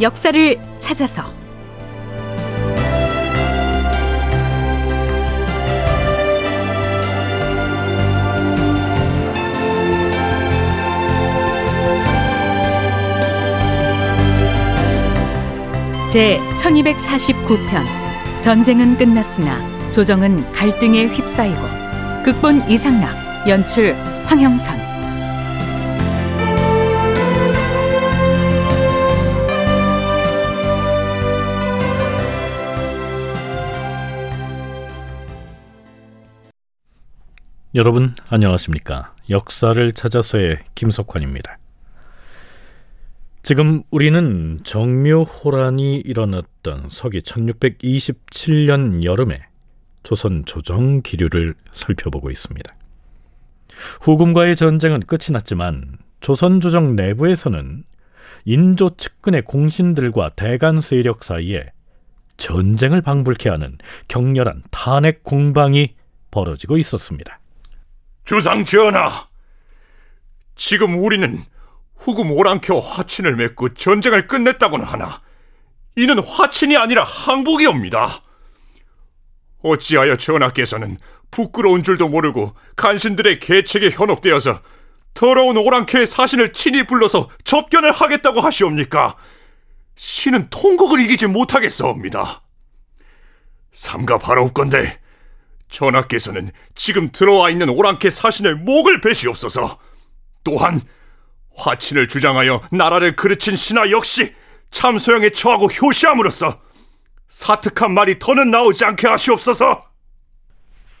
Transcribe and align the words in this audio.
역사를 0.00 0.56
찾아서. 0.78 1.38
제 16.10 16.38
1249편 16.56 18.40
전쟁은 18.40 18.96
끝났으나 18.96 19.90
조정은 19.90 20.52
갈등에 20.52 21.06
휩싸이고 21.08 21.60
극본 22.24 22.70
이상락 22.70 23.46
연출 23.46 23.94
황형선 24.24 24.97
여러분 37.78 38.12
안녕하십니까? 38.28 39.14
역사를 39.30 39.92
찾아서의 39.92 40.58
김석환입니다. 40.74 41.58
지금 43.44 43.84
우리는 43.92 44.58
정묘호란이 44.64 45.98
일어났던 45.98 46.88
서기 46.90 47.20
1627년 47.20 49.04
여름에 49.04 49.42
조선 50.02 50.44
조정 50.44 51.02
기류를 51.02 51.54
살펴보고 51.70 52.32
있습니다. 52.32 52.74
후금과의 54.00 54.56
전쟁은 54.56 54.98
끝이 54.98 55.30
났지만 55.30 55.98
조선 56.18 56.60
조정 56.60 56.96
내부에서는 56.96 57.84
인조 58.44 58.96
측근의 58.96 59.42
공신들과 59.42 60.30
대간 60.30 60.80
세력 60.80 61.22
사이에 61.22 61.70
전쟁을 62.38 63.02
방불케 63.02 63.48
하는 63.48 63.78
격렬한 64.08 64.64
탄핵 64.72 65.22
공방이 65.22 65.94
벌어지고 66.32 66.76
있었습니다. 66.76 67.38
주상 68.28 68.66
전하, 68.66 69.26
지금 70.54 71.02
우리는 71.02 71.42
후금 71.96 72.30
오랑캐와 72.30 72.78
화친을 72.78 73.36
맺고 73.36 73.72
전쟁을 73.72 74.26
끝냈다고는 74.26 74.84
하나 74.84 75.22
이는 75.96 76.22
화친이 76.22 76.76
아니라 76.76 77.04
항복이옵니다. 77.04 78.22
어찌하여 79.62 80.16
전하께서는 80.16 80.98
부끄러운 81.30 81.82
줄도 81.82 82.10
모르고 82.10 82.54
간신들의 82.76 83.38
계책에 83.38 83.88
현혹되어서 83.88 84.60
더러운 85.14 85.56
오랑캐의 85.56 86.06
사신을 86.06 86.52
친히 86.52 86.86
불러서 86.86 87.30
접견을 87.44 87.92
하겠다고 87.92 88.40
하시옵니까? 88.40 89.16
신은 89.94 90.48
통곡을 90.50 91.00
이기지 91.00 91.28
못하겠사옵니다. 91.28 92.42
삼가 93.72 94.18
바라옵건대 94.18 95.00
전하께서는 95.68 96.50
지금 96.74 97.10
들어와 97.12 97.50
있는 97.50 97.68
오랑캐 97.68 98.10
사신의 98.10 98.54
목을 98.56 99.00
베시옵소서. 99.00 99.78
또한 100.44 100.80
화친을 101.56 102.08
주장하여 102.08 102.60
나라를 102.70 103.16
그르친 103.16 103.56
신하 103.56 103.90
역시 103.90 104.34
참소형에 104.70 105.30
처하고 105.30 105.66
효시함으로써 105.66 106.60
사특한 107.28 107.92
말이 107.92 108.18
더는 108.18 108.50
나오지 108.50 108.84
않게 108.84 109.06
하시옵소서. 109.06 109.82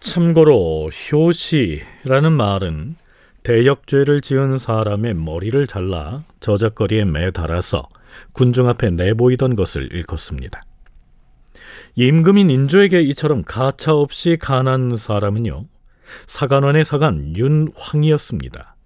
참고로 0.00 0.90
효시라는 0.90 2.32
말은 2.32 2.94
대역죄를 3.42 4.20
지은 4.20 4.58
사람의 4.58 5.14
머리를 5.14 5.66
잘라 5.66 6.22
저작거리에 6.40 7.04
매달아서 7.04 7.88
군중 8.32 8.68
앞에 8.68 8.90
내보이던 8.90 9.56
것을 9.56 9.88
일컫습니다. 9.92 10.60
임금인 11.94 12.50
인조에게 12.50 13.00
이처럼 13.02 13.42
가차 13.44 13.94
없이 13.94 14.36
가난 14.40 14.96
사람은요 14.96 15.66
사관원의 16.26 16.84
사관 16.84 17.36
윤황이었습니다. 17.36 18.76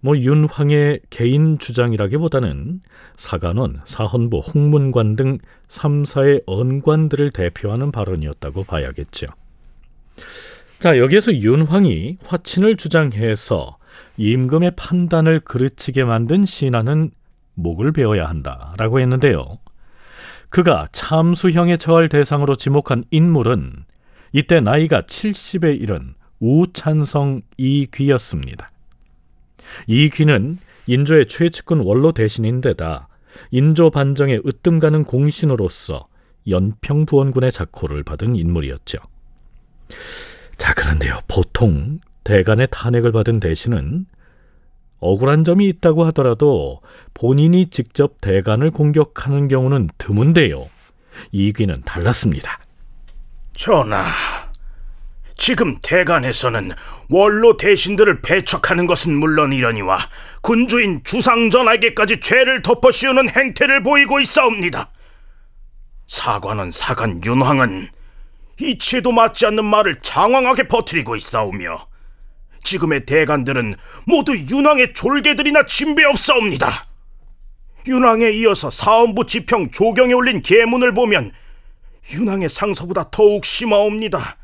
뭐 0.00 0.16
윤황의 0.16 1.00
개인 1.10 1.58
주장이라기보다는 1.58 2.80
사관원, 3.16 3.80
사헌부, 3.84 4.38
홍문관 4.38 5.16
등 5.16 5.38
3사의 5.68 6.42
언관들을 6.46 7.30
대표하는 7.30 7.90
발언이었다고 7.90 8.64
봐야겠죠. 8.64 9.26
자, 10.78 10.98
여기에서 10.98 11.34
윤황이 11.34 12.18
화친을 12.24 12.76
주장해서 12.76 13.78
임금의 14.18 14.72
판단을 14.76 15.40
그르치게 15.40 16.04
만든 16.04 16.44
신하는 16.44 17.10
목을 17.54 17.92
베어야 17.92 18.28
한다라고 18.28 19.00
했는데요. 19.00 19.58
그가 20.48 20.86
참수형에 20.92 21.76
처할 21.76 22.08
대상으로 22.08 22.56
지목한 22.56 23.04
인물은 23.10 23.84
이때 24.32 24.60
나이가 24.60 25.00
70에 25.00 25.80
이른 25.80 26.14
우찬성 26.40 27.42
이귀였습니다. 27.56 28.70
이귀는 29.86 30.58
인조의 30.86 31.26
최측근 31.26 31.80
원로 31.80 32.12
대신인데다 32.12 33.08
인조 33.50 33.90
반정에 33.90 34.38
으뜸 34.46 34.78
가는 34.78 35.04
공신으로서 35.04 36.06
연평부원군의 36.48 37.50
작호를 37.50 38.02
받은 38.04 38.36
인물이었죠. 38.36 38.98
자, 40.56 40.74
그런데요. 40.74 41.20
보통 41.28 41.98
대간의 42.24 42.68
탄핵을 42.70 43.12
받은 43.12 43.40
대신은 43.40 44.06
억울한 45.00 45.44
점이 45.44 45.68
있다고 45.68 46.04
하더라도 46.06 46.80
본인이 47.14 47.66
직접 47.66 48.20
대간을 48.20 48.70
공격하는 48.70 49.48
경우는 49.48 49.90
드문데요. 49.98 50.66
이귀는 51.32 51.82
달랐습니다. 51.82 52.58
전하, 53.52 54.06
지금 55.36 55.78
대간에서는 55.82 56.72
원로 57.08 57.56
대신들을 57.56 58.22
배척하는 58.22 58.86
것은 58.86 59.14
물론이러니와 59.14 59.98
군주인 60.40 61.02
주상전에게까지 61.04 62.20
죄를 62.20 62.62
덮어씌우는 62.62 63.30
행태를 63.30 63.82
보이고 63.82 64.20
있사옵니다. 64.20 64.90
사관원 66.06 66.70
사관 66.70 67.22
윤황은 67.24 67.88
이치에도 68.60 69.12
맞지 69.12 69.46
않는 69.46 69.64
말을 69.64 69.96
장황하게 70.00 70.68
퍼뜨리고 70.68 71.16
있사오며 71.16 71.86
지금의 72.66 73.06
대간들은 73.06 73.76
모두 74.04 74.36
윤왕의 74.36 74.92
졸개들이나 74.92 75.64
진배 75.64 76.04
없사옵니다. 76.04 76.86
윤왕에 77.86 78.32
이어서 78.32 78.68
사원부 78.68 79.26
지평 79.26 79.70
조경에 79.70 80.12
올린 80.12 80.42
계문을 80.42 80.92
보면 80.92 81.32
윤왕의 82.12 82.48
상서보다 82.48 83.10
더욱 83.10 83.44
심하옵니다. 83.44 84.36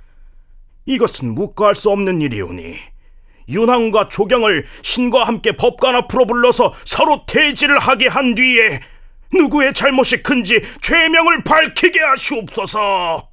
이것은 0.86 1.34
묵과할 1.34 1.74
수 1.74 1.90
없는 1.90 2.22
일이오니 2.22 2.76
윤왕과 3.48 4.08
조경을 4.08 4.64
신과 4.82 5.24
함께 5.24 5.56
법관 5.56 5.96
앞으로 5.96 6.26
불러서 6.26 6.72
서로 6.84 7.26
대지를 7.26 7.78
하게 7.78 8.06
한 8.06 8.34
뒤에 8.34 8.80
누구의 9.34 9.74
잘못이 9.74 10.22
큰지 10.22 10.60
죄명을 10.80 11.42
밝히게 11.42 12.00
하시옵소서. 12.00 13.28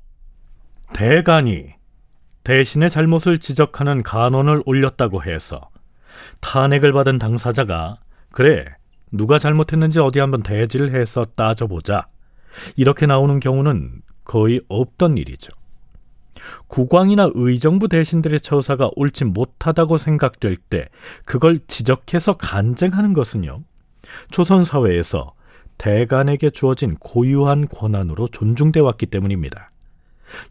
대간이 0.93 1.78
대신의 2.43 2.89
잘못을 2.89 3.39
지적하는 3.39 4.03
간언을 4.03 4.63
올렸다고 4.65 5.23
해서 5.23 5.69
탄핵을 6.41 6.93
받은 6.93 7.17
당사자가 7.17 7.97
그래 8.31 8.65
누가 9.11 9.39
잘못했는지 9.39 9.99
어디 9.99 10.19
한번 10.19 10.43
대지를 10.43 10.93
해서 10.93 11.25
따져보자 11.35 12.07
이렇게 12.75 13.05
나오는 13.05 13.39
경우는 13.39 14.01
거의 14.23 14.61
없던 14.67 15.17
일이죠. 15.17 15.49
국왕이나 16.67 17.31
의정부 17.33 17.87
대신들의 17.87 18.39
처사가 18.39 18.91
옳지 18.95 19.25
못하다고 19.25 19.97
생각될 19.97 20.55
때 20.55 20.89
그걸 21.25 21.59
지적해서 21.67 22.37
간쟁하는 22.37 23.13
것은요. 23.13 23.63
조선 24.31 24.63
사회에서 24.63 25.33
대간에게 25.77 26.49
주어진 26.49 26.95
고유한 26.95 27.67
권한으로 27.67 28.27
존중돼 28.29 28.79
왔기 28.79 29.07
때문입니다. 29.07 29.71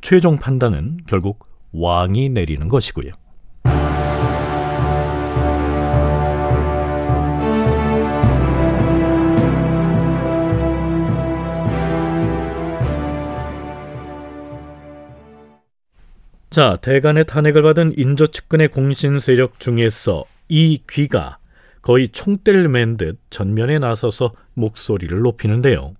최종 0.00 0.36
판단은 0.36 0.98
결국 1.06 1.47
왕이 1.72 2.30
내리는 2.30 2.68
것이고요. 2.68 3.12
자, 16.50 16.76
대간의 16.80 17.26
탄핵을 17.26 17.62
받은 17.62 17.94
인조 17.98 18.28
측근의 18.28 18.68
공신 18.68 19.18
세력 19.18 19.60
중에서 19.60 20.24
이 20.48 20.82
귀가 20.90 21.38
거의 21.82 22.08
총대를 22.08 22.68
맨 22.68 22.96
듯 22.96 23.20
전면에 23.30 23.78
나서서 23.78 24.32
목소리를 24.54 25.16
높이는데요. 25.20 25.94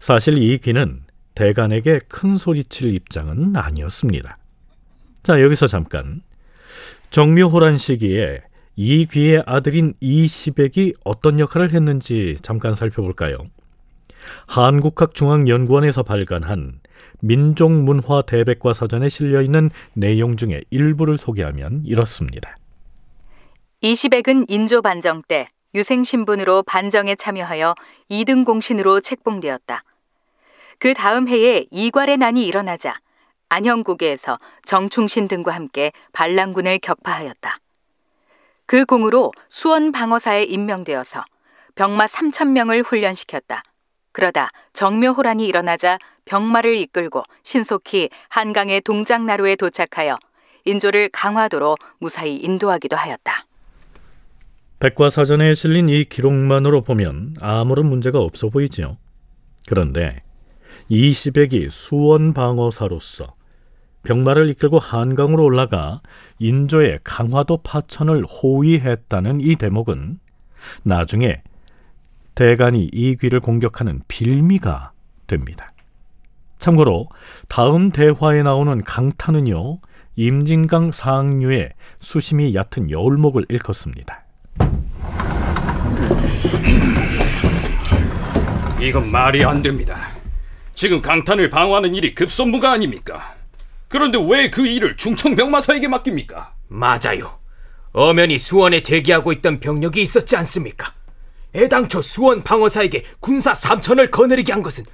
사실 0.00 0.38
이 0.38 0.58
귀는 0.58 1.02
대간에게 1.34 2.00
큰 2.06 2.36
소리칠 2.36 2.94
입장은 2.94 3.56
아니었습니다. 3.56 4.38
자, 5.22 5.40
여기서 5.40 5.68
잠깐 5.68 6.22
정묘호란 7.10 7.76
시기에 7.76 8.42
이귀의 8.74 9.44
아들인 9.46 9.94
이시백이 10.00 10.94
어떤 11.04 11.38
역할을 11.38 11.72
했는지 11.72 12.36
잠깐 12.42 12.74
살펴볼까요? 12.74 13.36
한국학중앙연구원에서 14.46 16.02
발간한 16.02 16.80
민족문화 17.20 18.22
대백과 18.22 18.72
사전에 18.72 19.08
실려 19.08 19.42
있는 19.42 19.70
내용 19.94 20.36
중에 20.36 20.62
일부를 20.70 21.18
소개하면 21.18 21.82
이렇습니다. 21.84 22.56
이시백은 23.80 24.46
인조 24.48 24.82
반정 24.82 25.22
때 25.28 25.48
유생 25.74 26.02
신분으로 26.02 26.64
반정에 26.64 27.14
참여하여 27.14 27.74
2등 28.10 28.44
공신으로 28.44 29.00
책봉되었다. 29.00 29.84
그 30.78 30.94
다음 30.94 31.28
해에 31.28 31.66
이괄의 31.70 32.16
난이 32.16 32.44
일어나자 32.44 32.96
안형국에서 33.52 34.38
정충신 34.64 35.28
등과 35.28 35.52
함께 35.52 35.92
반란군을 36.12 36.78
격파하였다. 36.78 37.58
그 38.64 38.86
공으로 38.86 39.30
수원 39.50 39.92
방어사에 39.92 40.44
임명되어서 40.44 41.22
병마 41.74 42.06
3천 42.06 42.52
명을 42.52 42.82
훈련시켰다. 42.82 43.62
그러다 44.12 44.48
정묘호란이 44.72 45.46
일어나자 45.46 45.98
병마를 46.24 46.78
이끌고 46.78 47.24
신속히 47.42 48.08
한강의 48.30 48.80
동작나루에 48.80 49.56
도착하여 49.56 50.16
인조를 50.64 51.10
강화도로 51.10 51.76
무사히 51.98 52.36
인도하기도 52.36 52.96
하였다. 52.96 53.44
백과사전에 54.80 55.52
실린 55.52 55.90
이 55.90 56.04
기록만으로 56.04 56.80
보면 56.80 57.36
아무런 57.40 57.86
문제가 57.86 58.18
없어 58.18 58.48
보이지요. 58.48 58.96
그런데 59.68 60.22
이 60.88 61.12
시백이 61.12 61.68
수원 61.70 62.32
방어사로서 62.32 63.34
병마를 64.02 64.48
이끌고 64.50 64.78
한강으로 64.78 65.44
올라가 65.44 66.00
인조의 66.38 67.00
강화도 67.04 67.58
파천을 67.58 68.24
호위했다는 68.24 69.40
이 69.40 69.56
대목은 69.56 70.18
나중에 70.82 71.42
대간이 72.34 72.90
이 72.92 73.16
귀를 73.16 73.40
공격하는 73.40 74.00
빌미가 74.08 74.92
됩니다. 75.26 75.72
참고로 76.58 77.08
다음 77.48 77.90
대화에 77.90 78.42
나오는 78.42 78.80
강타는요 78.82 79.78
임진강 80.16 80.92
상류의 80.92 81.70
수심이 82.00 82.54
얕은 82.54 82.90
여울목을 82.90 83.46
일컫습니다. 83.48 84.24
이건 88.80 89.10
말이 89.10 89.44
안 89.44 89.62
됩니다. 89.62 90.08
지금 90.74 91.00
강탄을 91.00 91.50
방어하는 91.50 91.94
일이 91.94 92.14
급선무가 92.14 92.72
아닙니까? 92.72 93.34
그런데 93.92 94.18
왜 94.18 94.50
그 94.50 94.66
일을 94.66 94.96
충청병마사에게 94.96 95.86
맡깁니까? 95.86 96.54
맞아요. 96.68 97.38
엄연히 97.92 98.38
수원에 98.38 98.82
대기하고 98.82 99.32
있던 99.32 99.60
병력이 99.60 100.00
있었지 100.00 100.34
않습니까? 100.36 100.94
애당초 101.54 102.00
수원 102.00 102.42
방어사에게 102.42 103.04
군사 103.20 103.52
3천을 103.52 104.10
거느리게 104.10 104.50
한 104.52 104.62
것은 104.62 104.84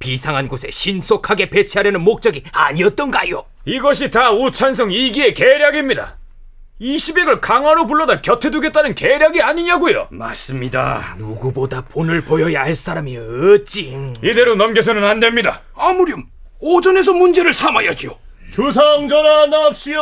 비상한 0.00 0.48
곳에 0.48 0.70
신속하게 0.72 1.50
배치하려는 1.50 2.00
목적이 2.00 2.42
아니었던가요? 2.52 3.44
이것이 3.64 4.10
다 4.10 4.32
우찬성 4.32 4.90
이기의 4.90 5.34
계략입니다. 5.34 6.18
이시백을 6.80 7.40
강화로 7.40 7.86
불러다 7.86 8.20
곁에 8.20 8.50
두겠다는 8.50 8.94
계략이 8.96 9.40
아니냐고요. 9.40 10.08
맞습니다. 10.10 11.14
누구보다 11.18 11.82
본을 11.82 12.22
보여야 12.22 12.62
할 12.62 12.74
사람이 12.74 13.16
어찌... 13.16 13.96
이대로 14.22 14.56
넘겨서는 14.56 15.04
안 15.04 15.20
됩니다. 15.20 15.62
아무렴 15.74 16.26
오전에서 16.60 17.14
문제를 17.14 17.52
삼아야지요. 17.52 18.16
주상 18.50 19.08
전하 19.08 19.46
납시오. 19.46 20.00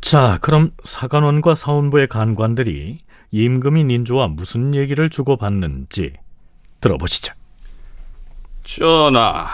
자, 0.00 0.38
그럼 0.40 0.70
사관원과 0.84 1.54
사원부의 1.54 2.08
간관들이 2.08 2.96
임금인 3.30 3.90
인조와 3.90 4.28
무슨 4.28 4.74
얘기를 4.74 5.10
주고받는지 5.10 6.14
들어보시죠. 6.80 7.34
전하, 8.64 9.48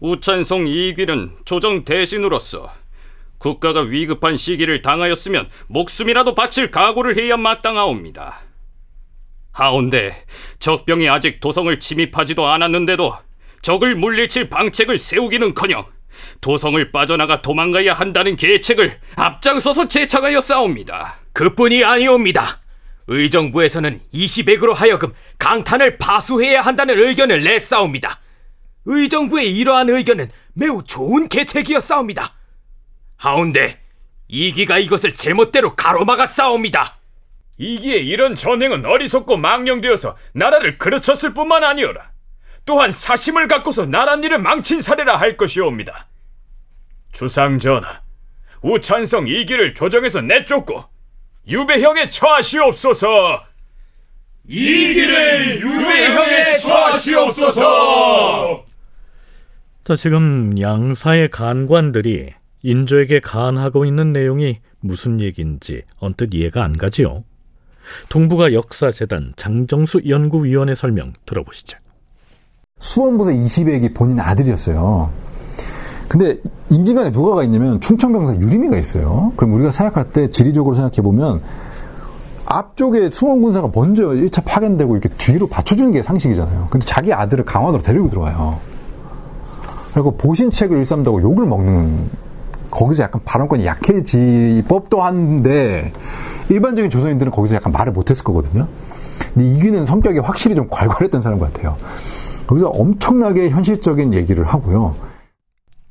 우찬성 0.00 0.66
이귀는 0.66 1.36
조정 1.46 1.84
대신으로서 1.84 2.70
국가가 3.38 3.80
위급한 3.80 4.36
시기를 4.36 4.82
당하였으면 4.82 5.48
목숨이라도 5.68 6.34
바칠 6.34 6.70
각오를 6.70 7.16
해야 7.16 7.38
마땅하옵니다. 7.38 8.49
하온데 9.52 10.24
적병이 10.58 11.08
아직 11.08 11.40
도성을 11.40 11.78
침입하지도 11.80 12.46
않았는데도 12.46 13.16
적을 13.62 13.94
물리칠 13.94 14.48
방책을 14.48 14.98
세우기는커녕 14.98 15.84
도성을 16.40 16.92
빠져나가 16.92 17.42
도망가야 17.42 17.94
한다는 17.94 18.36
계책을 18.36 18.98
앞장서서 19.16 19.88
제청하여 19.88 20.40
싸웁니다. 20.40 21.18
그뿐이 21.32 21.84
아니옵니다. 21.84 22.60
의정부에서는 23.06 24.00
이시백으로 24.12 24.74
하여금 24.74 25.12
강탄을 25.38 25.98
파수해야 25.98 26.60
한다는 26.60 26.96
의견을 26.98 27.42
내싸웁니다. 27.42 28.20
의정부의 28.84 29.54
이러한 29.54 29.90
의견은 29.90 30.30
매우 30.54 30.82
좋은 30.82 31.28
계책이었사옵니다. 31.28 32.34
하운데 33.16 33.80
이기가 34.28 34.78
이것을 34.78 35.12
제멋대로 35.12 35.74
가로막아 35.74 36.26
싸웁니다. 36.26 36.99
이기의 37.60 38.08
이런 38.08 38.34
전행은 38.34 38.86
어리석고 38.86 39.36
망령되어서 39.36 40.16
나라를 40.32 40.78
그르쳤을 40.78 41.34
뿐만 41.34 41.62
아니오라. 41.62 42.10
또한 42.64 42.90
사심을 42.90 43.48
갖고서 43.48 43.84
나랏일을 43.84 44.38
망친 44.38 44.80
사례라 44.80 45.16
할 45.16 45.36
것이옵니다. 45.36 46.08
주상 47.12 47.58
전하, 47.58 48.00
우찬성 48.62 49.28
이기를 49.28 49.74
조정에서 49.74 50.22
내쫓고 50.22 50.84
유배형에 51.48 52.08
처하시옵소서. 52.08 53.44
이기를 54.48 55.60
유배형에 55.60 56.56
처하시옵소서. 56.58 57.60
자, 59.84 59.96
지금 59.96 60.58
양사의 60.58 61.28
간관들이 61.28 62.32
인조에게 62.62 63.20
간하고 63.20 63.84
있는 63.84 64.14
내용이 64.14 64.60
무슨 64.80 65.20
얘기인지 65.20 65.82
언뜻 65.98 66.34
이해가 66.34 66.64
안 66.64 66.76
가지요. 66.76 67.24
동북아 68.08 68.52
역사재단 68.52 69.32
장정수 69.36 70.02
연구위원의 70.08 70.76
설명 70.76 71.12
들어보시죠. 71.26 71.78
수원부사 72.78 73.32
이시백이 73.32 73.92
본인 73.92 74.20
아들이었어요. 74.20 75.10
근데 76.08 76.38
임진강에 76.70 77.12
누가 77.12 77.36
가 77.36 77.44
있냐면 77.44 77.80
충청병사 77.80 78.34
유림이가 78.34 78.76
있어요. 78.78 79.32
그럼 79.36 79.54
우리가 79.54 79.70
생각할 79.70 80.10
때 80.12 80.30
지리적으로 80.30 80.74
생각해 80.74 80.96
보면 81.02 81.40
앞쪽에 82.46 83.10
수원 83.10 83.42
군사가 83.42 83.70
먼저 83.72 84.08
1차 84.08 84.44
파견되고 84.44 84.96
이렇게 84.96 85.08
뒤로 85.10 85.46
받쳐주는 85.46 85.92
게 85.92 86.02
상식이잖아요. 86.02 86.66
근데 86.68 86.84
자기 86.84 87.12
아들을 87.12 87.44
강화도로 87.44 87.82
데리고 87.82 88.10
들어와요. 88.10 88.58
그리고 89.94 90.16
보신책을 90.16 90.78
일삼다고 90.78 91.22
욕을 91.22 91.46
먹는 91.46 92.10
거기서 92.70 93.04
약간 93.04 93.20
발언권이 93.24 93.64
약해지 93.66 94.64
법도 94.66 95.00
한데 95.02 95.92
일반적인 96.50 96.90
조선인들은 96.90 97.32
거기서 97.32 97.56
약간 97.56 97.72
말을 97.72 97.92
못했을 97.92 98.24
거거든요. 98.24 98.68
근데 99.32 99.48
이규는 99.48 99.84
성격이 99.84 100.18
확실히 100.18 100.56
좀 100.56 100.68
괄괄했던 100.68 101.20
사람 101.20 101.38
같아요. 101.38 101.76
거기서 102.46 102.68
엄청나게 102.68 103.50
현실적인 103.50 104.12
얘기를 104.12 104.44
하고요. 104.44 104.96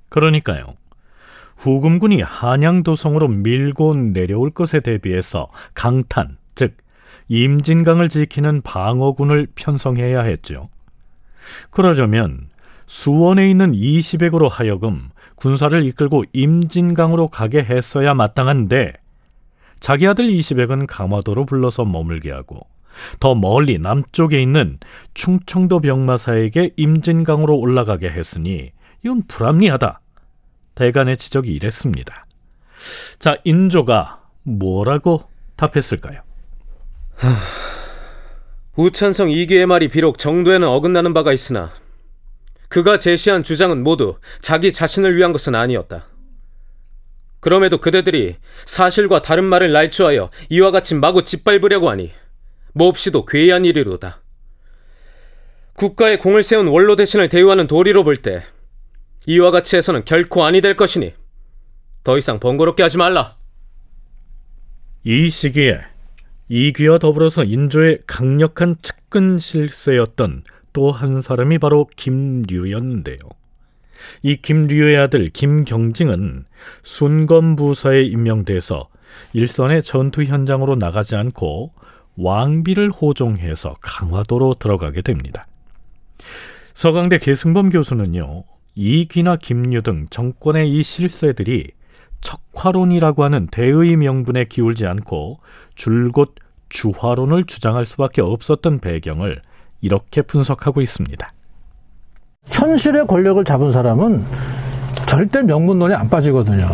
그러니까요. 0.10 0.74
후금군이 1.58 2.22
한양도성으로 2.22 3.28
밀고 3.28 3.94
내려올 3.96 4.50
것에 4.50 4.80
대비해서 4.80 5.50
강탄, 5.74 6.38
즉 6.56 6.76
임진강을 7.28 8.10
지키는 8.10 8.62
방어군을 8.62 9.48
편성해야 9.56 10.22
했죠. 10.22 10.70
그러려면 11.70 12.50
수원에 12.86 13.50
있는 13.50 13.74
이시백으로 13.76 14.48
하여금 14.48 15.10
군사를 15.36 15.86
이끌고 15.86 16.24
임진강으로 16.34 17.28
가게 17.28 17.64
했어야 17.64 18.14
마땅한데 18.14 18.94
자기 19.80 20.08
아들 20.08 20.30
이시백은 20.30 20.88
강화도로 20.88 21.46
불러서 21.46 21.86
머물게 21.86 22.32
하고 22.32 22.60
더 23.20 23.36
멀리 23.36 23.78
남쪽에 23.78 24.42
있는 24.42 24.80
충청도 25.14 25.80
병마사에게 25.82 26.72
임진강으로 26.76 27.58
올라가게 27.58 28.10
했으니 28.10 28.72
이건 29.04 29.24
불합리하다. 29.28 30.02
대간의 30.76 31.18
지적이 31.18 31.54
이랬습니다. 31.54 32.26
자, 33.20 33.38
인조가 33.44 34.22
뭐라고 34.44 35.24
답했을까요? 35.56 36.22
우찬성 38.76 39.30
이기의 39.30 39.66
말이 39.66 39.90
비록 39.90 40.18
정도에는 40.18 40.68
어긋나는 40.68 41.14
바가 41.14 41.34
있으나 41.34 41.72
그가 42.70 42.98
제시한 42.98 43.44
주장은 43.44 43.84
모두 43.84 44.18
자기 44.40 44.72
자신을 44.72 45.18
위한 45.18 45.34
것은 45.34 45.56
아니었다. 45.56 46.06
그럼에도 47.40 47.78
그대들이 47.80 48.36
사실과 48.66 49.22
다른 49.22 49.46
말을 49.46 49.72
날조하여 49.72 50.30
이와 50.50 50.72
같이 50.72 50.96
마구 50.96 51.24
짓밟으려고 51.24 51.90
하니 51.90 52.12
몹시도 52.74 53.26
괴이한 53.26 53.66
일이로다. 53.66 54.22
국가의 55.74 56.20
공을 56.20 56.44
세운 56.44 56.68
원로 56.68 56.96
대신을 56.96 57.30
대우하는 57.30 57.68
도리로 57.68 58.04
볼 58.04 58.18
때 58.18 58.44
이와 59.28 59.52
같이 59.52 59.76
해서는 59.76 60.06
결코 60.06 60.44
아니 60.46 60.60
될 60.62 60.76
것이니 60.76 61.14
더 62.04 62.18
이상 62.18 62.40
번거롭게 62.40 62.84
하지 62.84 62.98
말라. 62.98 63.38
이 65.04 65.30
시기에 65.30 65.80
이귀와 66.50 66.98
더불어서 66.98 67.44
인조의 67.44 68.00
강력한 68.08 68.76
측근 68.82 69.40
실세였던 69.40 70.44
또 70.74 70.92
한 70.92 71.22
사람이 71.22 71.58
바로 71.60 71.88
김류였는데요. 71.96 73.18
이 74.22 74.38
김류의 74.38 74.98
아들 74.98 75.28
김경징은 75.30 76.46
순검부사에 76.84 78.04
임명돼서 78.04 78.88
일선의 79.34 79.84
전투 79.84 80.24
현장으로 80.24 80.76
나가지 80.76 81.16
않고 81.16 81.74
왕비를 82.18 82.92
호종해서 82.92 83.76
강화도로 83.82 84.56
들어가게 84.56 85.02
됩니다. 85.02 85.48
서강대 86.74 87.18
계승범 87.18 87.70
교수는요, 87.70 88.44
이귀나 88.76 89.38
김류 89.38 89.82
등 89.82 90.06
정권의 90.10 90.72
이 90.72 90.84
실세들이 90.84 91.72
척화론이라고 92.22 93.24
하는 93.24 93.48
대의 93.48 93.96
명분에 93.96 94.46
기울지 94.46 94.86
않고 94.86 95.40
줄곧 95.76 96.36
주화론을 96.70 97.46
주장할 97.46 97.86
수밖에 97.86 98.22
없었던 98.22 98.80
배경을 98.80 99.42
이렇게 99.82 100.22
분석하고 100.22 100.82
있습니다. 100.82 101.34
현실의 102.52 103.08
권력을 103.08 103.44
잡은 103.44 103.72
사람은 103.72 104.24
절대 105.08 105.42
명분론이 105.42 105.94
안 105.94 106.10
빠지거든요. 106.10 106.68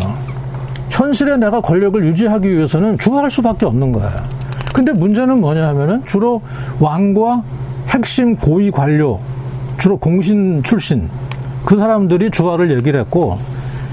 현실에 0.90 1.36
내가 1.36 1.60
권력을 1.60 2.04
유지하기 2.06 2.48
위해서는 2.50 2.98
주화할 2.98 3.30
수밖에 3.30 3.66
없는 3.66 3.92
거예요. 3.92 4.10
근데 4.72 4.92
문제는 4.92 5.40
뭐냐 5.40 5.68
하면은 5.68 6.02
주로 6.06 6.40
왕과 6.80 7.42
핵심 7.88 8.36
고위 8.36 8.70
관료, 8.70 9.18
주로 9.78 9.96
공신 9.96 10.62
출신, 10.62 11.08
그 11.64 11.76
사람들이 11.76 12.30
주화를 12.30 12.70
얘기를 12.76 13.00
했고, 13.00 13.38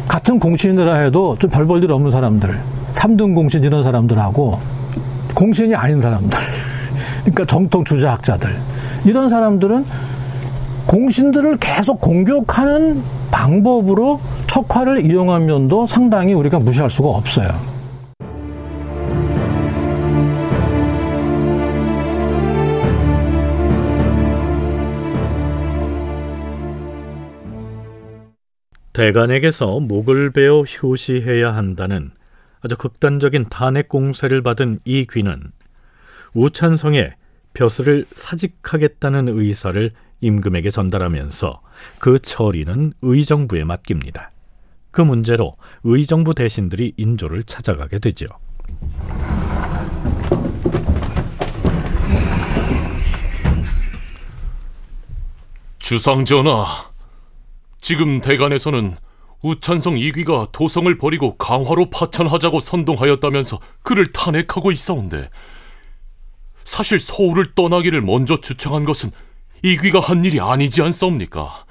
같은 0.08 0.40
공신이라 0.40 0.96
해도 0.96 1.38
좀 1.40 1.50
별 1.50 1.66
볼 1.66 1.84
일 1.84 1.92
없는 1.92 2.12
사람들, 2.12 2.50
3등 2.94 3.34
공신 3.34 3.64
이런 3.64 3.84
사람들하고, 3.84 4.60
공신이 5.34 5.74
아닌 5.76 6.02
사람들, 6.02 6.38
그러니까 7.24 7.46
정통 7.46 7.84
주자학자들, 7.86 8.50
이런 9.06 9.30
사람들은 9.30 9.86
공신들을 10.88 11.58
계속 11.58 12.00
공격하는 12.02 13.02
방법으로 13.32 14.20
척화를 14.48 15.06
이용한 15.06 15.46
면도 15.46 15.88
상당히 15.88 16.34
우리가 16.34 16.60
무시할 16.60 16.90
수가 16.90 17.10
없어요. 17.10 17.50
대간에게서 28.94 29.80
목을 29.80 30.32
베어 30.32 30.62
효시해야 30.62 31.56
한다는 31.56 32.12
아주 32.62 32.78
극단적인 32.78 33.46
탄핵 33.50 33.90
공세를 33.90 34.44
받은 34.44 34.80
이 34.86 35.08
귀는 35.10 35.52
우찬성에 36.36 37.16
벼슬을 37.54 38.06
사직하겠다는 38.12 39.28
의사를 39.30 39.92
임금에게 40.24 40.70
전달하면서 40.70 41.62
그 42.00 42.18
처리는 42.18 42.94
의정부에 43.02 43.66
맡깁니다. 43.66 44.32
그 44.92 45.02
문제로 45.02 45.58
의정부 45.84 46.34
대신들이 46.34 46.94
인조를 46.98 47.44
찾아가게 47.44 48.00
되죠. 48.00 48.28
주상전하, 55.80 56.66
지금 57.78 58.22
대간에서는 58.22 58.96
우찬성 59.42 59.98
이귀가 59.98 60.48
도성을 60.54 60.98
버리고 60.98 61.36
강화로 61.38 61.90
파천하자고 61.90 62.62
선동하였다면서 62.62 63.60
그를 63.82 64.12
탄핵하고 64.14 64.72
있어온데 64.72 65.30
사실 66.64 66.98
서울을 67.00 67.54
떠나기를 67.54 68.02
먼저 68.02 68.40
주청한 68.40 68.86
것은 68.86 69.12
이귀가 69.66 70.02
한 70.02 70.26
일이 70.26 70.42
아니지 70.42 70.82
않사옵니까? 70.82 71.66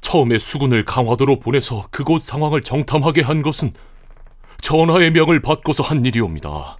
처음에 0.00 0.36
수군을 0.36 0.84
강화도로 0.84 1.38
보내서 1.38 1.86
그곳 1.92 2.22
상황을 2.22 2.62
정탐하게 2.62 3.22
한 3.22 3.40
것은 3.42 3.72
전하의 4.60 5.12
명을 5.12 5.40
받고서 5.40 5.84
한 5.84 6.04
일이옵니다. 6.04 6.78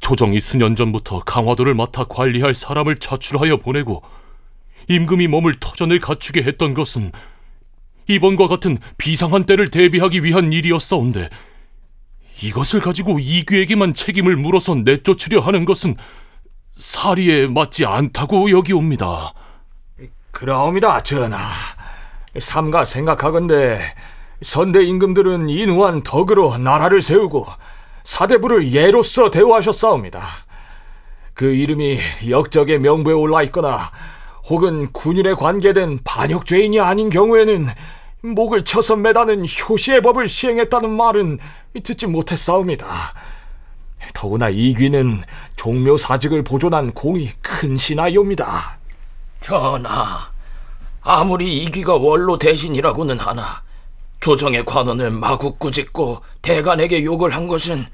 조정이 0.00 0.38
수년 0.38 0.76
전부터 0.76 1.20
강화도를 1.20 1.72
맡아 1.72 2.04
관리할 2.04 2.54
사람을 2.54 2.96
차출하여 2.96 3.56
보내고 3.56 4.02
임금이 4.88 5.28
머물 5.28 5.58
터전을 5.58 5.98
갖추게 5.98 6.42
했던 6.42 6.74
것은 6.74 7.10
이번과 8.06 8.48
같은 8.48 8.76
비상한 8.98 9.44
때를 9.44 9.70
대비하기 9.70 10.24
위한 10.24 10.52
일이었사온데 10.52 11.30
이것을 12.42 12.80
가지고 12.80 13.18
이귀에게만 13.18 13.94
책임을 13.94 14.36
물어서 14.36 14.74
내쫓으려 14.74 15.40
하는 15.40 15.64
것은 15.64 15.96
사리에 16.74 17.46
맞지 17.46 17.86
않다고 17.86 18.50
여기옵니다. 18.50 19.32
그러옵니다, 20.32 21.02
전하. 21.02 21.38
삼가 22.38 22.84
생각하건대 22.84 23.80
선대 24.42 24.82
임금들은 24.82 25.48
인후한 25.48 26.02
덕으로 26.02 26.58
나라를 26.58 27.00
세우고 27.00 27.46
사대부를 28.02 28.72
예로서 28.72 29.30
대우하셨사옵니다. 29.30 30.22
그 31.32 31.46
이름이 31.46 31.98
역적의 32.28 32.80
명부에 32.80 33.14
올라 33.14 33.42
있거나 33.44 33.90
혹은 34.48 34.92
군인에 34.92 35.34
관계된 35.34 36.00
반역죄인이 36.04 36.80
아닌 36.80 37.08
경우에는 37.08 37.68
목을 38.22 38.64
쳐서 38.64 38.96
매다는 38.96 39.44
효시의 39.44 40.02
법을 40.02 40.28
시행했다는 40.28 40.90
말은 40.90 41.38
듣지 41.82 42.06
못했사옵니다. 42.06 42.86
더구나 44.12 44.48
이 44.48 44.74
귀는 44.74 45.22
종묘 45.56 45.96
사직을 45.96 46.44
보존한 46.44 46.92
공이 46.92 47.30
큰 47.40 47.76
신하이옵니다. 47.76 48.78
전하, 49.40 50.30
아무리 51.02 51.62
이 51.62 51.70
귀가 51.70 51.94
원로 51.94 52.38
대신이라고는 52.38 53.18
하나 53.18 53.62
조정의 54.20 54.64
관원을 54.64 55.10
마구 55.10 55.54
꾸짖고 55.56 56.22
대간에게 56.42 57.04
욕을 57.04 57.34
한 57.34 57.46
것은 57.46 57.86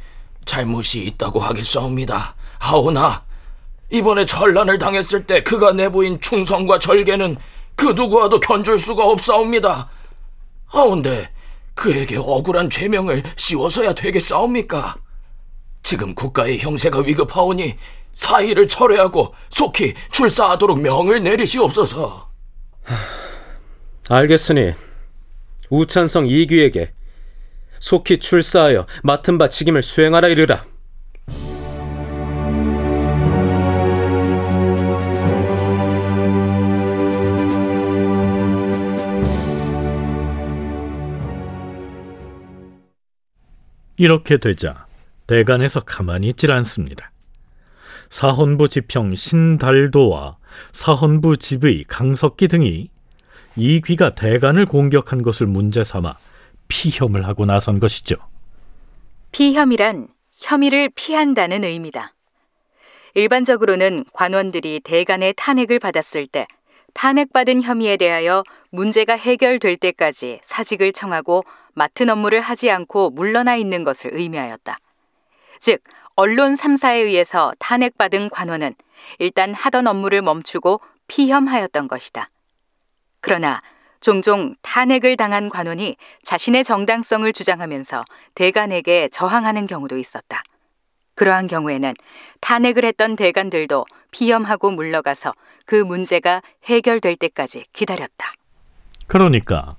잘못이 0.45 1.03
있다고 1.05 1.41
하겠사옵니다. 1.41 2.35
하오나 2.59 3.25
이번에 3.91 4.25
전란을 4.25 4.79
당했을 4.79 5.27
때 5.27 5.43
그가 5.43 5.73
내보인 5.73 6.21
충성과 6.21 6.79
절개는 6.79 7.37
그 7.75 7.87
누구와도 7.87 8.41
견줄 8.41 8.79
수가 8.79 9.05
없사옵니다. 9.07 9.89
하온데 10.67 11.31
그에게 11.75 12.17
억울한 12.17 12.71
죄명을 12.71 13.23
씌워서야 13.37 13.95
되겠사옵니까? 13.95 14.97
지금 15.91 16.15
국가의 16.15 16.57
형세가 16.59 17.01
위급하오니 17.01 17.75
사의를 18.13 18.69
철회하고 18.69 19.35
속히 19.49 19.95
출사하도록 20.13 20.81
명을 20.81 21.21
내리시옵소서. 21.25 22.31
알겠으니 24.09 24.75
우찬성 25.69 26.29
이귀에게 26.29 26.93
속히 27.81 28.21
출사하여 28.21 28.87
맡은 29.03 29.37
바 29.37 29.49
책임을 29.49 29.83
수행하라 29.83 30.29
이르라. 30.29 30.65
이렇게 43.97 44.39
되자 44.39 44.87
대간에서 45.31 45.79
가만히 45.79 46.27
있질 46.31 46.51
않습니다. 46.51 47.13
사헌부 48.09 48.69
지평 48.69 49.15
신달도와 49.15 50.39
사헌부 50.73 51.37
지의 51.37 51.85
강석기 51.87 52.49
등이 52.49 52.91
이 53.55 53.81
귀가 53.85 54.13
대간을 54.13 54.67
공격한 54.67 55.23
것을 55.23 55.47
문제 55.47 55.85
삼아 55.85 56.15
피혐을 56.67 57.29
하고 57.29 57.47
나선 57.47 57.79
것이죠. 57.79 58.17
피혐이란 59.31 60.09
혐의를 60.37 60.91
피한다는 60.97 61.63
의미다. 61.63 62.13
일반적으로는 63.15 64.07
관원들이 64.13 64.81
대간의 64.83 65.35
탄핵을 65.37 65.79
받았을 65.79 66.27
때 66.27 66.49
탄핵받은 66.95 67.63
혐의에 67.63 67.97
대하여 67.97 68.43
문제가 68.71 69.15
해결될 69.17 69.77
때까지 69.77 70.41
사직을 70.43 70.93
청하고 70.93 71.45
맡은 71.75 72.11
업무를 72.11 72.41
하지 72.41 72.69
않고 72.69 73.11
물러나 73.11 73.55
있는 73.55 73.85
것을 73.85 74.11
의미하였다. 74.13 74.77
즉, 75.61 75.83
언론 76.17 76.55
3사에 76.55 77.05
의해서 77.05 77.53
탄핵받은 77.59 78.31
관원은 78.31 78.75
일단 79.19 79.55
하던 79.55 79.87
업무를 79.87 80.23
멈추고 80.23 80.81
피혐하였던 81.07 81.87
것이다. 81.87 82.31
그러나 83.21 83.63
종종 84.01 84.55
탄핵을 84.63 85.17
당한 85.17 85.51
관원이 85.51 85.97
자신의 86.23 86.65
정당성을 86.65 87.31
주장하면서 87.33 88.03
대간에게 88.35 89.09
저항하는 89.09 89.67
경우도 89.67 89.99
있었다. 89.99 90.43
그러한 91.15 91.47
경우에는 91.47 91.93
탄핵을 92.41 92.85
했던 92.87 93.15
대간들도 93.15 93.85
피험하고 94.11 94.71
물러가서 94.71 95.35
그 95.67 95.75
문제가 95.75 96.41
해결될 96.65 97.17
때까지 97.17 97.65
기다렸다. 97.75 98.33
그러니까 99.07 99.77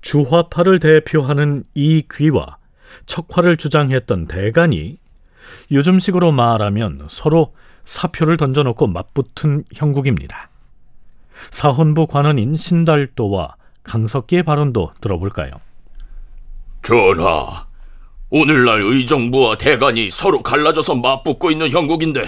주화파를 0.00 0.80
대표하는 0.80 1.62
이 1.74 2.02
귀와 2.12 2.56
척화를 3.06 3.56
주장했던 3.56 4.26
대간이 4.26 4.98
요즘식으로 5.70 6.32
말하면 6.32 7.06
서로 7.08 7.54
사표를 7.84 8.36
던져놓고 8.36 8.86
맞붙은 8.86 9.64
형국입니다. 9.74 10.50
사헌부 11.50 12.06
관원인 12.06 12.56
신달도와 12.56 13.56
강석기의 13.82 14.44
발언도 14.44 14.92
들어볼까요? 15.00 15.50
전하, 16.82 17.66
오늘날 18.30 18.82
의정부와 18.82 19.56
대간이 19.56 20.08
서로 20.10 20.42
갈라져서 20.42 20.94
맞붙고 20.96 21.50
있는 21.50 21.70
형국인데 21.70 22.24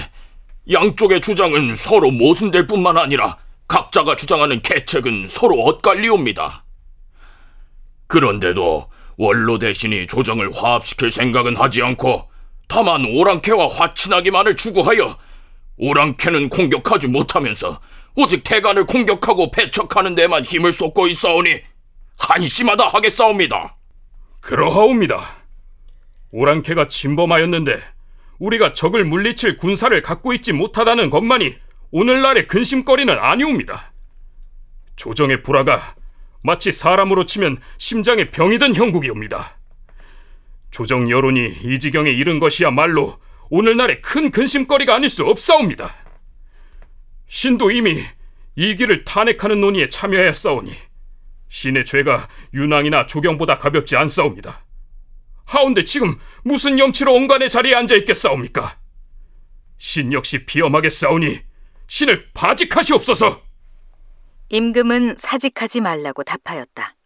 양쪽의 0.71 1.21
주장은 1.21 1.75
서로 1.75 2.11
모순될 2.11 2.67
뿐만 2.67 2.97
아니라 2.97 3.37
각자가 3.69 4.17
주장하는 4.17 4.61
계책은 4.63 5.27
서로 5.29 5.61
엇갈리옵니다. 5.61 6.65
그런데도 8.07 8.89
원로 9.17 9.59
대신이 9.59 10.07
조정을 10.07 10.51
화합시킬 10.55 11.11
생각은 11.11 11.57
하지 11.57 11.83
않고 11.83 12.29
다만 12.69 13.05
오랑캐와 13.05 13.69
화친하기만을 13.69 14.57
추구하여 14.57 15.17
오랑캐는 15.77 16.49
공격하지 16.49 17.09
못하면서 17.09 17.81
오직 18.17 18.45
대간을 18.45 18.87
공격하고 18.87 19.51
배척하는 19.51 20.15
데만 20.15 20.45
힘을 20.45 20.73
쏟고 20.73 21.09
있사오니 21.09 21.61
한심하다 22.17 22.87
하겠사옵니다. 22.87 23.77
그러하옵니다. 24.41 25.37
오랑캐가 26.31 26.89
침범하였는데 26.89 27.81
우리가 28.39 28.73
적을 28.73 29.05
물리칠 29.05 29.57
군사를 29.57 30.01
갖고 30.03 30.33
있지 30.33 30.53
못하다는 30.53 31.11
것만이 31.11 31.57
오늘날의 31.91 32.47
근심거리는 32.47 33.17
아니옵니다. 33.17 33.93
조정의 34.97 35.43
불화가 35.43 35.95
마치 36.43 36.73
사람으로 36.73 37.25
치면 37.25 37.59
심장에 37.79 38.31
병이 38.31 38.59
든 38.59 38.75
형국이옵니다. 38.75 39.57
조정 40.75 41.09
여론이 41.09 41.59
이 41.63 41.79
지경에 41.79 42.11
이른 42.11 42.41
것이야말로 42.41 43.21
오늘날의 43.49 44.01
큰 44.03 44.33
근심거리가 44.33 44.97
아닐 44.97 45.09
수 45.09 45.25
없사옵니다. 45.25 45.95
신도 47.29 47.71
이미 47.71 48.03
이 48.57 48.75
길을 48.75 49.05
탄핵하는 49.05 49.61
논의에 49.61 49.89
참여하였사오니 49.89 50.73
신의 51.49 51.85
죄가 51.85 52.29
윤왕이나 52.55 53.07
조경보다 53.07 53.55
가볍지 53.55 53.95
않사옵니다. 53.95 54.65
하운데 55.45 55.85
지금 55.85 56.17
무슨 56.43 56.81
염치로 56.81 57.15
온간의 57.15 57.49
자리에 57.49 57.73
앉아 57.77 57.95
있겠사옵니까? 57.95 58.77
신 59.79 60.13
역시 60.13 60.45
비엄하게 60.45 60.91
싸우니 60.91 61.39
신을 61.87 62.31
바직하시옵소서. 62.35 63.41
임금은 64.49 65.15
사직하지 65.19 65.83
말라고 65.83 66.25
답하였다. 66.25 66.97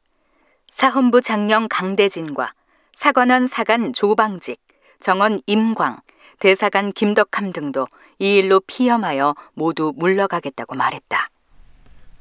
사헌부 0.70 1.20
장령 1.20 1.68
강대진과 1.68 2.54
사관원 2.99 3.47
사간 3.47 3.93
조방직, 3.93 4.59
정원 4.99 5.40
임광, 5.47 6.00
대사관 6.40 6.90
김덕함 6.90 7.52
등도 7.52 7.87
이 8.19 8.38
일로 8.38 8.59
피험하여 8.59 9.37
모두 9.55 9.93
물러가겠다고 9.95 10.75
말했다. 10.75 11.31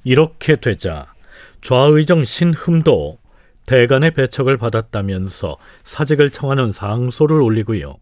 이렇게 0.04 0.56
되자 0.56 1.12
좌의정 1.62 2.24
신흠도 2.24 3.18
대간의 3.66 4.12
배척을 4.12 4.58
받았다면서 4.58 5.58
사직을 5.84 6.30
청하는 6.30 6.72
상소를 6.72 7.42
올리고요. 7.42 7.96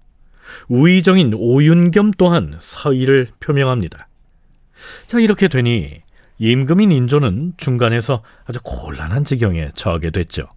우의정인 0.67 1.33
오윤겸 1.33 2.11
또한 2.17 2.57
사의를 2.59 3.29
표명합니다. 3.39 4.09
자, 5.05 5.21
이렇게 5.21 5.47
되니 5.47 6.01
임금인 6.39 6.91
인조는 6.91 7.53
중간에서 7.55 8.21
아주 8.43 8.59
곤란한 8.61 9.23
지경에 9.23 9.69
처하게 9.73 10.09
됐죠. 10.09 10.49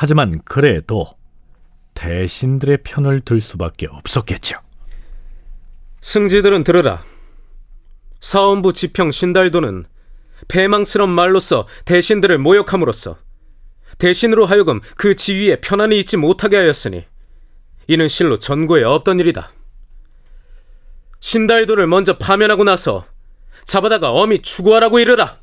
하지만 0.00 0.40
그래도 0.44 1.17
대신들의 1.98 2.78
편을 2.84 3.22
들 3.22 3.40
수밖에 3.40 3.88
없었겠죠. 3.90 4.56
승지들은 6.00 6.62
들으라. 6.62 7.02
사원부 8.20 8.72
지평 8.72 9.10
신달도는 9.10 9.84
패망스런 10.46 11.08
말로써 11.08 11.66
대신들을 11.86 12.38
모욕함으로써 12.38 13.18
대신으로 13.98 14.46
하여금 14.46 14.80
그 14.96 15.16
지위에 15.16 15.60
편안히 15.60 15.98
있지 15.98 16.16
못하게 16.16 16.58
하였으니 16.58 17.04
이는 17.88 18.06
실로 18.06 18.38
전고에 18.38 18.84
없던 18.84 19.18
일이다. 19.18 19.50
신달도를 21.18 21.88
먼저 21.88 22.16
파면하고 22.16 22.62
나서 22.62 23.06
잡아다가 23.64 24.12
엄히 24.12 24.40
추구하라고 24.40 25.00
이르라. 25.00 25.40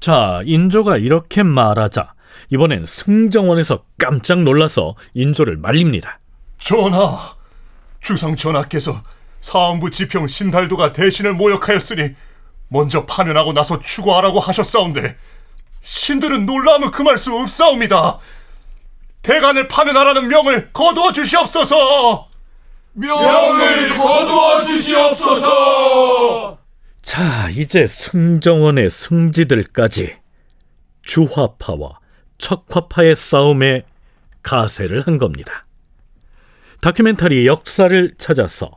자, 0.00 0.42
인조가 0.44 0.98
이렇게 0.98 1.42
말하자 1.42 2.12
이번엔 2.50 2.86
승정원에서 2.86 3.84
깜짝 3.98 4.42
놀라서 4.42 4.94
인조를 5.14 5.56
말립니다. 5.56 6.20
전하, 6.58 7.34
주상 8.00 8.36
전하께서 8.36 9.02
사원부 9.40 9.90
지평 9.90 10.26
신달도가 10.28 10.92
대신을 10.92 11.34
모욕하였으니 11.34 12.14
먼저 12.68 13.04
파면하고 13.04 13.52
나서 13.52 13.80
추구하라고 13.80 14.40
하셨사온데 14.40 15.16
신들은 15.82 16.46
놀라면 16.46 16.90
금할 16.90 17.18
수 17.18 17.34
없사옵니다. 17.34 18.18
대간을 19.22 19.68
파면하라는 19.68 20.28
명을 20.28 20.72
거두어 20.72 21.12
주시옵소서. 21.12 22.28
명을 22.94 23.88
거두어 23.90 24.60
주시옵소서. 24.60 26.58
자, 27.02 27.50
이제 27.50 27.86
승정원의 27.86 28.90
승지들까지 28.90 30.16
주화파와 31.02 31.98
척화파의 32.42 33.14
싸움에 33.14 33.84
가세를 34.42 35.06
한 35.06 35.16
겁니다. 35.16 35.64
다큐멘터리 36.80 37.46
역사를 37.46 38.12
찾아서 38.18 38.72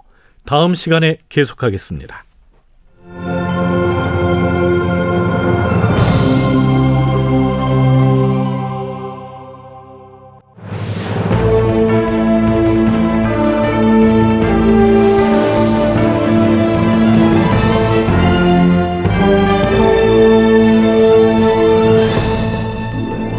다음 0.45 0.75
시간에 0.75 1.17
계속하겠습니다. 1.29 2.23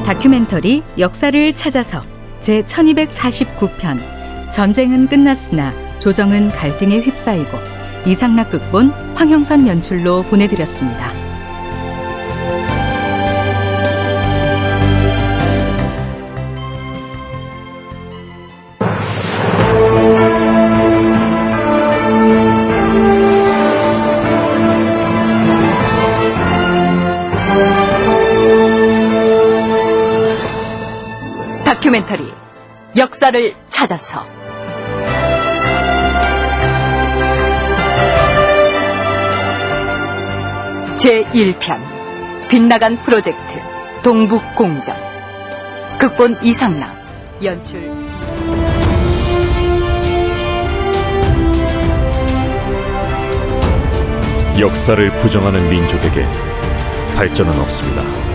다큐멘터리 0.06 0.84
역사를 1.00 1.52
찾아서 1.52 2.00
제 2.38 2.62
1249편 2.62 3.98
전쟁은 4.52 5.08
끝났으나 5.08 5.74
조정은 5.98 6.52
갈등에 6.52 7.00
휩싸이고 7.00 7.58
이상락 8.06 8.50
극본 8.50 8.90
황형선 9.16 9.66
연출로 9.66 10.22
보내드렸습니다. 10.22 11.25
다큐멘터리 31.86 32.34
역사를 32.96 33.54
찾아서. 33.70 34.26
제1편 40.98 42.48
빗나간 42.48 43.00
프로젝트 43.04 43.38
동북공정. 44.02 44.96
극본 46.00 46.38
이상남 46.42 46.90
연출. 47.44 47.88
역사를 54.58 55.10
부정하는 55.18 55.70
민족에게 55.70 56.26
발전은 57.14 57.60
없습니다. 57.60 58.25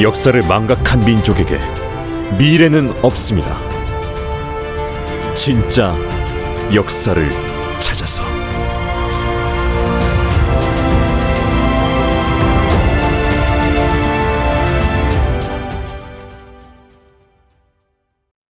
역사를 0.00 0.42
망각한 0.42 1.04
민족에게 1.04 1.56
미래는 2.36 2.92
없습니다. 3.02 3.56
진짜 5.36 5.94
역사를 6.74 7.53